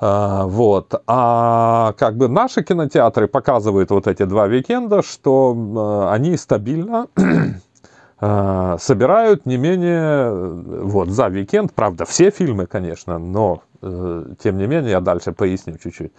А, 0.00 0.46
вот. 0.46 0.94
А 1.06 1.92
как 1.98 2.16
бы 2.16 2.28
наши 2.28 2.62
кинотеатры 2.62 3.28
показывают 3.28 3.90
вот 3.90 4.06
эти 4.06 4.24
два 4.24 4.46
викенда, 4.46 5.02
что 5.02 5.54
а, 5.76 6.12
они 6.14 6.36
стабильно 6.38 7.08
а, 8.20 8.78
собирают 8.78 9.44
не 9.44 9.58
менее, 9.58 10.32
вот, 10.32 11.08
за 11.08 11.28
викенд, 11.28 11.74
правда, 11.74 12.06
все 12.06 12.30
фильмы, 12.30 12.66
конечно, 12.66 13.18
но, 13.18 13.62
э, 13.82 14.24
тем 14.42 14.56
не 14.56 14.66
менее, 14.66 14.92
я 14.92 15.00
дальше 15.00 15.32
поясню 15.32 15.76
чуть-чуть. 15.76 16.12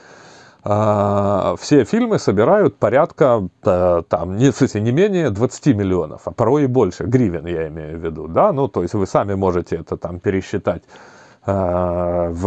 все 0.63 1.83
фильмы 1.85 2.19
собирают 2.19 2.77
порядка, 2.77 3.47
там, 3.63 4.37
не, 4.37 4.51
смысле, 4.51 4.81
не 4.81 4.91
менее 4.91 5.31
20 5.31 5.75
миллионов, 5.75 6.21
а 6.25 6.31
порой 6.31 6.63
и 6.63 6.67
больше, 6.67 7.05
гривен 7.05 7.47
я 7.47 7.67
имею 7.67 7.97
в 7.97 8.05
виду, 8.05 8.27
да, 8.27 8.53
ну, 8.53 8.67
то 8.67 8.83
есть 8.83 8.93
вы 8.93 9.07
сами 9.07 9.33
можете 9.33 9.77
это 9.77 9.97
там 9.97 10.19
пересчитать 10.19 10.83
в, 11.45 12.39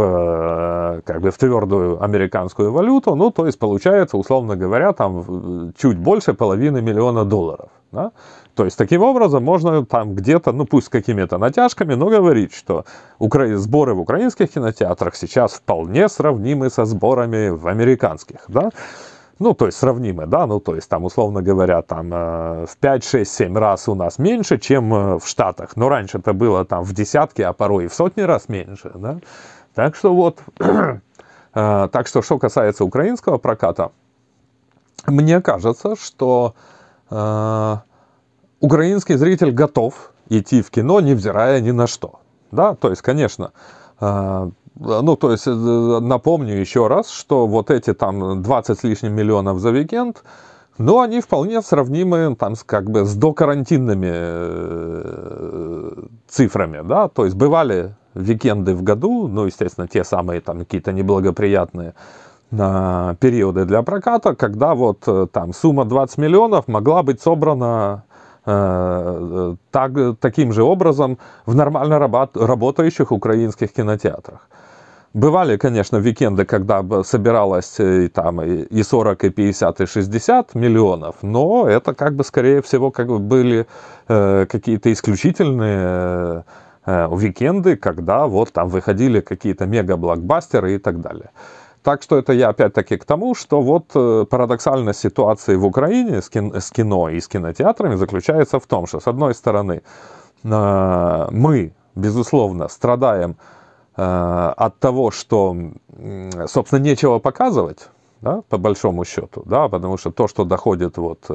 как 1.04 1.20
бы, 1.20 1.30
в 1.30 1.38
твердую 1.38 2.02
американскую 2.02 2.72
валюту, 2.72 3.14
ну, 3.16 3.30
то 3.30 3.46
есть 3.46 3.58
получается, 3.58 4.16
условно 4.16 4.54
говоря, 4.56 4.92
там 4.92 5.72
чуть 5.76 5.98
больше 5.98 6.34
половины 6.34 6.80
миллиона 6.80 7.24
долларов, 7.24 7.70
да? 7.90 8.12
То 8.54 8.64
есть, 8.64 8.78
таким 8.78 9.02
образом, 9.02 9.42
можно 9.42 9.84
там 9.84 10.14
где-то, 10.14 10.52
ну 10.52 10.64
пусть 10.64 10.86
с 10.86 10.88
какими-то 10.88 11.38
натяжками, 11.38 11.94
но 11.94 12.08
говорить, 12.08 12.54
что 12.54 12.84
укра... 13.18 13.56
сборы 13.56 13.94
в 13.94 14.00
украинских 14.00 14.52
кинотеатрах 14.52 15.16
сейчас 15.16 15.54
вполне 15.54 16.08
сравнимы 16.08 16.70
со 16.70 16.84
сборами 16.84 17.48
в 17.48 17.66
американских, 17.66 18.44
да? 18.46 18.70
Ну, 19.44 19.52
то 19.52 19.66
есть 19.66 19.76
сравнимы, 19.76 20.24
да, 20.26 20.46
ну, 20.46 20.58
то 20.58 20.74
есть 20.74 20.88
там, 20.88 21.04
условно 21.04 21.42
говоря, 21.42 21.82
там 21.82 22.10
э, 22.14 22.64
в 22.64 22.78
5, 22.80 23.04
6, 23.04 23.30
7 23.30 23.58
раз 23.58 23.88
у 23.88 23.94
нас 23.94 24.18
меньше, 24.18 24.56
чем 24.56 24.94
э, 24.94 25.18
в 25.18 25.28
Штатах. 25.28 25.76
Но 25.76 25.90
раньше 25.90 26.16
это 26.16 26.32
было 26.32 26.64
там 26.64 26.82
в 26.82 26.94
десятки, 26.94 27.42
а 27.42 27.52
порой 27.52 27.84
и 27.84 27.88
в 27.88 27.92
сотни 27.92 28.22
раз 28.22 28.48
меньше, 28.48 28.90
да. 28.94 29.18
Так 29.74 29.96
что 29.96 30.14
вот, 30.14 30.38
э, 30.58 31.00
так 31.52 32.06
что, 32.06 32.22
что 32.22 32.38
касается 32.38 32.86
украинского 32.86 33.36
проката, 33.36 33.90
мне 35.06 35.42
кажется, 35.42 35.94
что 35.94 36.54
э, 37.10 37.76
украинский 38.60 39.16
зритель 39.16 39.50
готов 39.50 40.12
идти 40.30 40.62
в 40.62 40.70
кино, 40.70 41.00
невзирая 41.00 41.60
ни 41.60 41.72
на 41.72 41.86
что. 41.86 42.20
Да, 42.50 42.74
то 42.74 42.88
есть, 42.88 43.02
конечно, 43.02 43.52
э, 44.00 44.50
ну, 44.76 45.16
то 45.16 45.30
есть, 45.30 45.46
э, 45.46 45.50
напомню 45.50 46.58
еще 46.58 46.88
раз, 46.88 47.10
что 47.10 47.46
вот 47.46 47.70
эти 47.70 47.94
там 47.94 48.42
20 48.42 48.78
с 48.78 48.82
лишним 48.82 49.14
миллионов 49.14 49.60
за 49.60 49.70
уикенд, 49.70 50.24
ну, 50.78 51.00
они 51.00 51.20
вполне 51.20 51.62
сравнимы 51.62 52.34
там 52.36 52.56
с, 52.56 52.64
как 52.64 52.90
бы 52.90 53.04
с 53.04 53.14
докарантинными 53.14 54.10
э, 54.12 55.92
цифрами, 56.26 56.82
да, 56.86 57.08
то 57.08 57.24
есть 57.24 57.36
бывали 57.36 57.94
викенды 58.14 58.74
в 58.74 58.82
году, 58.82 59.28
ну, 59.28 59.46
естественно, 59.46 59.86
те 59.86 60.02
самые 60.02 60.40
там 60.40 60.60
какие-то 60.60 60.92
неблагоприятные 60.92 61.94
на 62.50 63.16
периоды 63.20 63.64
для 63.64 63.82
проката, 63.82 64.34
когда 64.34 64.74
вот 64.74 65.08
там 65.32 65.52
сумма 65.52 65.84
20 65.84 66.18
миллионов 66.18 66.68
могла 66.68 67.02
быть 67.02 67.20
собрана 67.20 68.04
Э, 68.46 69.54
так, 69.70 69.92
таким 70.20 70.52
же 70.52 70.62
образом 70.62 71.18
в 71.46 71.54
нормально 71.54 71.98
работающих 71.98 73.12
украинских 73.12 73.72
кинотеатрах. 73.72 74.48
Бывали, 75.14 75.56
конечно, 75.56 75.96
викенды, 75.98 76.44
когда 76.44 76.82
собиралось 77.04 77.78
и, 77.78 78.08
там, 78.08 78.42
и 78.42 78.82
40, 78.82 79.24
и 79.24 79.30
50, 79.30 79.80
и 79.80 79.86
60 79.86 80.54
миллионов, 80.56 81.14
но 81.22 81.68
это 81.68 81.94
как 81.94 82.14
бы, 82.16 82.24
скорее 82.24 82.60
всего, 82.60 82.90
как 82.90 83.06
бы 83.06 83.18
были 83.20 83.66
э, 84.08 84.46
какие-то 84.50 84.92
исключительные 84.92 86.44
э, 86.84 87.06
уикенды, 87.06 87.76
когда 87.76 88.26
вот 88.26 88.52
там 88.52 88.68
выходили 88.68 89.20
какие-то 89.20 89.66
мега-блокбастеры 89.66 90.74
и 90.74 90.78
так 90.78 91.00
далее. 91.00 91.30
Так 91.84 92.02
что 92.02 92.16
это 92.16 92.32
я 92.32 92.48
опять-таки 92.48 92.96
к 92.96 93.04
тому, 93.04 93.34
что 93.34 93.60
вот 93.60 93.90
э, 93.94 94.24
парадоксальность 94.30 95.00
ситуации 95.00 95.54
в 95.54 95.66
Украине 95.66 96.22
с, 96.22 96.30
кино 96.70 97.10
и 97.10 97.20
с 97.20 97.28
кинотеатрами 97.28 97.96
заключается 97.96 98.58
в 98.58 98.66
том, 98.66 98.86
что 98.86 99.00
с 99.00 99.06
одной 99.06 99.34
стороны 99.34 99.82
э, 100.44 101.28
мы, 101.30 101.74
безусловно, 101.94 102.68
страдаем 102.68 103.36
э, 103.96 104.54
от 104.56 104.78
того, 104.78 105.10
что, 105.10 105.54
собственно, 106.46 106.80
нечего 106.80 107.18
показывать, 107.18 107.90
да, 108.22 108.40
по 108.48 108.56
большому 108.56 109.04
счету, 109.04 109.42
да, 109.44 109.68
потому 109.68 109.98
что 109.98 110.10
то, 110.10 110.26
что 110.26 110.44
доходит 110.44 110.96
вот 110.96 111.30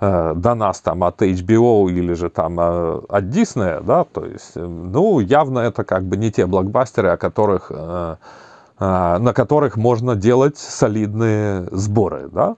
до 0.00 0.54
нас 0.54 0.80
там 0.80 1.04
от 1.04 1.22
HBO 1.22 1.90
или 1.90 2.14
же 2.14 2.28
там 2.30 2.58
от 2.58 3.24
Disney, 3.24 3.82
да, 3.84 4.04
то 4.04 4.24
есть, 4.24 4.56
ну, 4.56 5.20
явно 5.20 5.60
это 5.60 5.84
как 5.84 6.04
бы 6.04 6.16
не 6.16 6.30
те 6.30 6.46
блокбастеры, 6.46 7.10
о 7.10 7.16
которых 7.16 7.70
на 8.78 9.32
которых 9.32 9.76
можно 9.76 10.16
делать 10.16 10.58
солидные 10.58 11.68
сборы. 11.70 12.28
Да? 12.32 12.56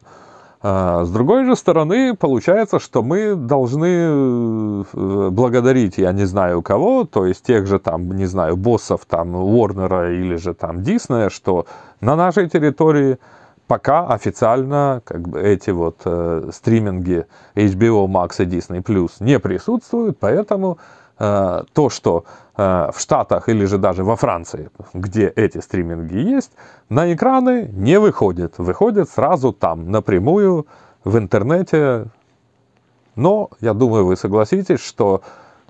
А, 0.68 1.04
с 1.04 1.10
другой 1.10 1.44
же 1.44 1.54
стороны, 1.54 2.16
получается, 2.16 2.80
что 2.80 3.04
мы 3.04 3.36
должны 3.36 3.86
э, 3.86 5.28
благодарить, 5.30 5.96
я 5.96 6.10
не 6.10 6.24
знаю 6.24 6.60
кого, 6.62 7.04
то 7.04 7.24
есть 7.24 7.44
тех 7.44 7.68
же 7.68 7.78
там, 7.78 8.16
не 8.16 8.26
знаю, 8.26 8.56
боссов 8.56 9.04
там 9.06 9.36
Уорнера 9.36 10.12
или 10.12 10.34
же 10.34 10.54
там 10.54 10.82
Диснея, 10.82 11.28
что 11.28 11.66
на 12.00 12.16
нашей 12.16 12.48
территории 12.48 13.18
пока 13.68 14.08
официально 14.08 15.02
как 15.04 15.28
бы 15.28 15.40
эти 15.40 15.70
вот 15.70 16.00
э, 16.04 16.50
стриминги 16.52 17.26
HBO 17.54 18.08
Max 18.08 18.42
и 18.42 18.46
Disney 18.46 18.82
Plus 18.82 19.10
не 19.20 19.38
присутствуют, 19.38 20.18
поэтому 20.18 20.78
то, 21.18 21.88
что 21.88 22.24
Э, 22.58 22.90
в 22.90 23.00
Штатах 23.00 23.50
или 23.50 23.66
же 23.66 23.76
даже 23.76 24.02
во 24.02 24.16
Франции, 24.16 24.70
где 24.94 25.28
эти 25.28 25.58
стриминги 25.58 26.16
есть, 26.16 26.52
на 26.88 27.12
экраны 27.12 27.68
не 27.72 28.00
выходит. 28.00 28.54
Выходит 28.56 29.10
сразу 29.10 29.52
там, 29.52 29.90
напрямую, 29.90 30.66
в 31.04 31.18
интернете. 31.18 32.06
Но, 33.14 33.50
я 33.60 33.74
думаю, 33.74 34.06
вы 34.06 34.16
согласитесь, 34.16 34.80
что 34.80 35.20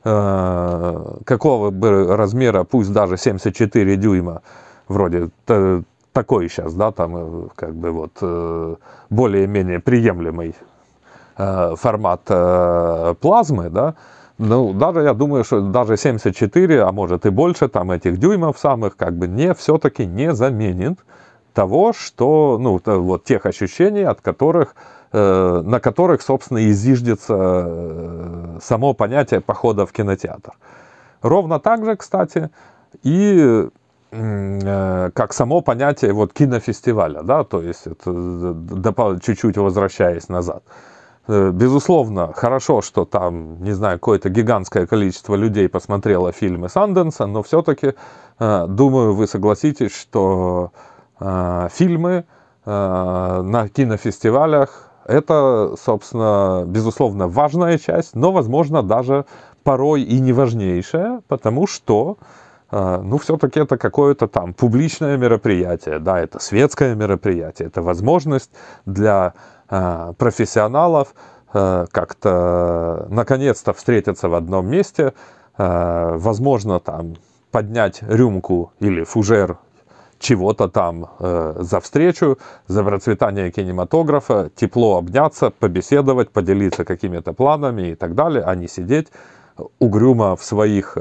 э, 0.04 1.16
какого 1.24 1.70
бы 1.70 2.16
размера, 2.16 2.62
пусть 2.62 2.92
даже 2.92 3.16
74 3.16 3.96
дюйма, 3.96 4.42
вроде 4.86 5.30
такой 6.12 6.48
сейчас, 6.48 6.72
да, 6.72 6.92
там 6.92 7.16
э, 7.16 7.48
как 7.56 7.74
бы 7.74 7.90
вот 7.90 8.12
э, 8.20 8.76
более-менее 9.10 9.80
приемлемый 9.80 10.54
э, 11.36 11.74
формат 11.76 12.22
э, 12.28 13.14
плазмы, 13.20 13.70
да, 13.70 13.96
ну, 14.38 14.74
даже 14.74 15.00
я 15.00 15.14
думаю, 15.14 15.44
что 15.44 15.60
даже 15.60 15.96
74, 15.96 16.82
а 16.82 16.92
может 16.92 17.24
и 17.24 17.30
больше 17.30 17.68
там 17.68 17.90
этих 17.90 18.18
дюймов 18.18 18.58
самых, 18.58 18.96
как 18.96 19.14
бы 19.16 19.28
не, 19.28 19.54
все-таки 19.54 20.04
не 20.04 20.34
заменит 20.34 20.98
того, 21.54 21.94
что, 21.94 22.58
ну, 22.60 22.78
вот 22.84 23.24
тех 23.24 23.46
ощущений, 23.46 24.02
от 24.02 24.20
которых, 24.20 24.74
э, 25.12 25.62
на 25.64 25.80
которых, 25.80 26.20
собственно, 26.20 26.58
и 26.58 26.70
зиждется 26.72 27.34
э, 27.34 28.58
само 28.62 28.92
понятие 28.92 29.40
похода 29.40 29.86
в 29.86 29.92
кинотеатр. 29.92 30.52
Ровно 31.22 31.58
так 31.58 31.86
же, 31.86 31.96
кстати, 31.96 32.50
и 33.02 33.68
э, 34.10 35.10
как 35.14 35.32
само 35.32 35.62
понятие 35.62 36.12
вот 36.12 36.34
кинофестиваля, 36.34 37.22
да, 37.22 37.42
то 37.44 37.62
есть 37.62 37.86
это, 37.86 39.18
чуть-чуть 39.22 39.56
возвращаясь 39.56 40.28
назад. 40.28 40.62
Э, 41.28 41.50
безусловно, 41.50 42.32
хорошо, 42.32 42.82
что 42.82 43.04
там, 43.04 43.62
не 43.62 43.72
знаю, 43.72 43.98
какое-то 43.98 44.28
гигантское 44.28 44.86
количество 44.86 45.34
людей 45.34 45.68
посмотрело 45.68 46.32
фильмы 46.32 46.68
Санденса, 46.68 47.26
но 47.26 47.42
все-таки, 47.42 47.94
э, 48.38 48.66
думаю, 48.68 49.14
вы 49.14 49.26
согласитесь, 49.26 49.94
что 49.94 50.70
э, 51.20 51.68
фильмы 51.72 52.24
на 52.68 53.68
кинофестивалях 53.72 54.90
это, 55.04 55.76
собственно, 55.80 56.64
безусловно, 56.66 57.28
важная 57.28 57.78
часть, 57.78 58.16
но, 58.16 58.32
возможно, 58.32 58.82
даже 58.82 59.24
порой 59.62 60.02
и 60.02 60.18
не 60.18 60.32
важнейшая, 60.32 61.22
потому 61.28 61.68
что, 61.68 62.16
ну, 62.72 63.18
все-таки 63.18 63.60
это 63.60 63.78
какое-то 63.78 64.26
там 64.26 64.52
публичное 64.52 65.16
мероприятие, 65.16 66.00
да, 66.00 66.18
это 66.18 66.40
светское 66.40 66.96
мероприятие, 66.96 67.68
это 67.68 67.82
возможность 67.82 68.50
для 68.84 69.34
профессионалов 69.68 71.14
э, 71.52 71.86
как-то 71.90 73.06
наконец-то 73.10 73.72
встретиться 73.72 74.28
в 74.28 74.34
одном 74.34 74.68
месте, 74.68 75.12
э, 75.58 76.16
возможно, 76.16 76.80
там 76.80 77.14
поднять 77.50 78.02
рюмку 78.02 78.72
или 78.80 79.04
фужер 79.04 79.58
чего-то 80.18 80.68
там 80.68 81.10
за 81.18 81.78
встречу, 81.78 82.38
за 82.68 82.82
процветание 82.82 83.50
кинематографа, 83.50 84.50
тепло 84.56 84.96
обняться, 84.96 85.50
побеседовать, 85.50 86.30
поделиться 86.30 86.86
какими-то 86.86 87.34
планами 87.34 87.90
и 87.90 87.94
так 87.94 88.14
далее, 88.14 88.42
а 88.42 88.54
не 88.54 88.66
сидеть 88.66 89.08
угрюмо 89.78 90.34
в 90.34 90.42
своих 90.42 90.96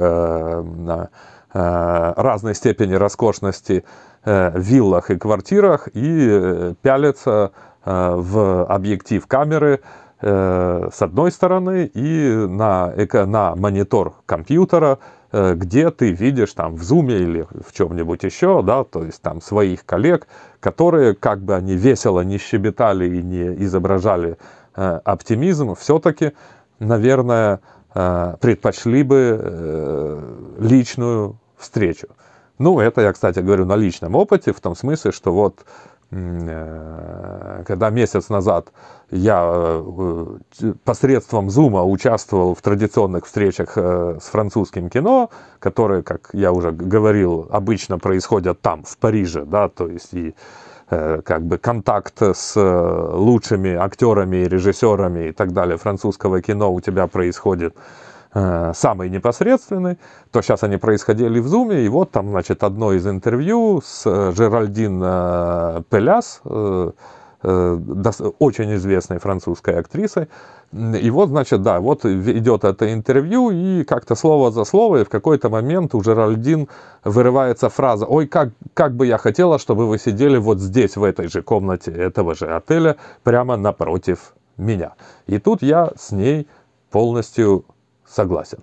разной 1.54 2.56
степени 2.56 2.94
роскошности 2.96 3.86
виллах 4.26 5.10
и 5.12 5.16
квартирах 5.16 5.88
и 5.94 6.74
пялиться 6.82 7.54
Э, 7.54 7.75
в 7.86 8.66
объектив 8.66 9.26
камеры 9.28 9.82
э, 10.22 10.90
с 10.92 11.02
одной 11.02 11.32
стороны 11.32 11.86
и 11.94 12.48
на, 12.48 12.94
на 13.26 13.56
монитор 13.56 14.16
компьютера, 14.26 14.98
э, 15.32 15.54
где 15.54 15.92
ты 15.92 16.12
видишь 16.12 16.54
там 16.54 16.76
в 16.76 16.84
зуме 16.84 17.18
или 17.18 17.48
в 17.66 17.74
чем-нибудь 17.74 18.24
еще, 18.24 18.64
да, 18.64 18.84
то 18.84 19.04
есть 19.04 19.22
там 19.22 19.42
своих 19.42 19.86
коллег, 19.86 20.28
которые, 20.60 21.14
как 21.14 21.42
бы 21.42 21.56
они 21.56 21.76
весело 21.76 22.22
не 22.22 22.38
щебетали 22.38 23.18
и 23.18 23.22
не 23.22 23.64
изображали 23.64 24.38
оптимизм, 24.74 25.76
все-таки, 25.76 26.34
наверное, 26.80 27.62
предпочли 27.94 29.04
бы 29.04 30.58
личную 30.60 31.38
встречу. 31.58 32.08
Ну, 32.58 32.80
это 32.80 33.02
я, 33.02 33.12
кстати, 33.12 33.40
говорю 33.40 33.66
на 33.66 33.76
личном 33.76 34.16
опыте, 34.16 34.54
в 34.54 34.62
том 34.62 34.76
смысле, 34.76 35.12
что 35.12 35.34
вот 35.34 35.60
э, 35.60 35.66
когда 36.12 37.90
месяц 37.90 38.30
назад 38.30 38.72
я 39.12 39.44
э, 39.44 40.38
посредством 40.84 41.50
Зума 41.50 41.84
участвовал 41.84 42.54
в 42.56 42.62
традиционных 42.62 43.26
встречах 43.26 43.76
с 43.76 44.24
французским 44.24 44.90
кино, 44.90 45.30
которые, 45.60 46.04
как 46.04 46.30
я 46.34 46.52
уже 46.52 46.72
говорил, 46.72 47.48
обычно 47.50 47.98
происходят 48.00 48.62
там, 48.62 48.84
в 48.84 48.98
Париже, 48.98 49.46
да, 49.46 49.68
то 49.68 49.88
есть 49.88 50.14
и 50.14 50.36
как 50.88 51.42
бы 51.42 51.58
контакт 51.58 52.22
с 52.22 52.56
лучшими 52.56 53.74
актерами 53.74 54.38
и 54.38 54.48
режиссерами 54.48 55.30
и 55.30 55.32
так 55.32 55.52
далее 55.52 55.78
французского 55.78 56.44
кино 56.44 56.72
у 56.72 56.80
тебя 56.80 57.08
происходит 57.08 57.76
Э, 58.38 58.74
самый 58.76 59.10
непосредственный, 59.10 59.98
то 60.32 60.42
сейчас 60.42 60.64
они 60.64 60.76
происходили 60.76 61.40
в 61.40 61.48
Зуме, 61.48 61.86
и 61.86 61.88
вот 61.88 62.12
там, 62.12 62.32
значит, 62.32 62.66
одно 62.66 62.92
из 62.92 63.08
интервью 63.08 63.82
с 63.82 64.06
э, 64.06 64.34
Жеральдин 64.36 65.02
э, 65.02 65.84
Пеляс, 65.90 66.42
очень 67.42 68.74
известной 68.74 69.20
французской 69.20 69.80
актрисой. 69.80 70.30
И 70.74 71.10
вот, 71.12 71.30
значит, 71.30 71.62
да, 71.62 71.80
вот 71.80 72.04
идет 72.04 72.64
это 72.64 72.92
интервью, 72.92 73.52
и 73.52 73.84
как-то 73.84 74.16
слово 74.16 74.52
за 74.52 74.66
слово, 74.66 75.02
и 75.02 75.04
в 75.04 75.10
какой-то 75.10 75.50
момент 75.50 75.94
у 75.94 76.02
Жеральдин 76.02 76.68
вырывается 77.04 77.70
фраза 77.70 78.06
«Ой, 78.06 78.26
как, 78.28 78.50
как 78.74 78.96
бы 78.96 79.06
я 79.06 79.20
хотела, 79.20 79.60
чтобы 79.60 79.88
вы 79.88 80.00
сидели 80.00 80.38
вот 80.38 80.60
здесь, 80.60 80.98
в 80.98 81.04
этой 81.04 81.28
же 81.28 81.44
комнате 81.44 81.92
этого 81.92 82.34
же 82.34 82.48
отеля, 82.48 82.96
прямо 83.24 83.58
напротив 83.58 84.34
меня». 84.58 84.94
И 85.28 85.38
тут 85.38 85.62
я 85.62 85.92
с 85.96 86.12
ней 86.12 86.48
полностью 86.90 87.66
согласен. 88.08 88.60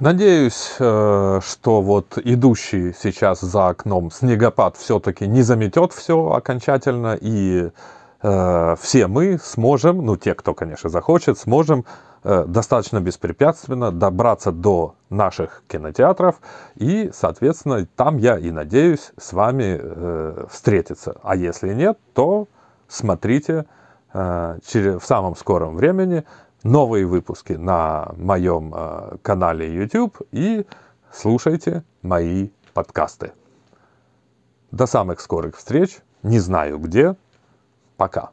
Надеюсь, 0.00 0.74
э, 0.80 1.40
что 1.42 1.80
вот 1.80 2.18
идущий 2.18 2.92
сейчас 2.92 3.40
за 3.40 3.68
окном 3.68 4.10
снегопад 4.10 4.76
все-таки 4.76 5.26
не 5.26 5.42
заметет 5.42 5.92
все 5.92 6.32
окончательно, 6.32 7.16
и 7.18 7.70
э, 8.20 8.76
все 8.80 9.06
мы 9.06 9.38
сможем, 9.42 10.04
ну 10.04 10.16
те, 10.16 10.34
кто, 10.34 10.52
конечно, 10.52 10.90
захочет, 10.90 11.38
сможем 11.38 11.86
э, 12.24 12.44
достаточно 12.46 13.00
беспрепятственно 13.00 13.92
добраться 13.92 14.50
до 14.50 14.96
наших 15.10 15.62
кинотеатров, 15.68 16.40
и, 16.74 17.10
соответственно, 17.14 17.86
там 17.96 18.18
я 18.18 18.36
и 18.36 18.50
надеюсь 18.50 19.12
с 19.16 19.32
вами 19.32 20.48
встретиться. 20.48 21.16
А 21.22 21.36
если 21.36 21.72
нет, 21.72 21.98
то 22.14 22.48
смотрите 22.88 23.66
э, 24.12 24.58
в 24.62 25.04
самом 25.04 25.36
скором 25.36 25.76
времени 25.76 26.24
новые 26.62 27.06
выпуски 27.06 27.52
на 27.52 28.12
моем 28.16 28.72
э, 28.74 29.16
канале 29.22 29.72
YouTube 29.74 30.18
и 30.32 30.66
слушайте 31.12 31.84
мои 32.02 32.50
подкасты. 32.72 33.32
До 34.70 34.86
самых 34.86 35.20
скорых 35.20 35.56
встреч. 35.56 35.98
Не 36.22 36.40
знаю 36.40 36.78
где. 36.78 37.16
Пока. 37.96 38.30